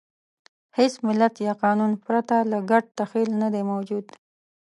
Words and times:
هېڅ 0.77 0.93
ملت 1.07 1.33
یا 1.45 1.53
قانون 1.63 1.91
پرته 2.05 2.35
له 2.51 2.57
ګډ 2.69 2.83
تخیل 2.99 3.29
نهدی 3.41 3.63
موجود. 3.71 4.05